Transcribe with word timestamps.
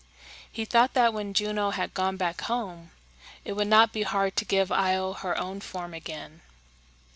He 0.51 0.65
thought 0.65 0.95
that 0.95 1.13
when 1.13 1.35
Juno 1.35 1.69
had 1.69 1.93
gone 1.93 2.17
back 2.17 2.41
home, 2.41 2.89
it 3.45 3.53
would 3.53 3.67
not 3.67 3.93
be 3.93 4.01
hard 4.01 4.35
to 4.37 4.45
give 4.45 4.71
Io 4.71 5.13
her 5.13 5.37
own 5.39 5.61
form 5.61 5.93
again. 5.93 6.41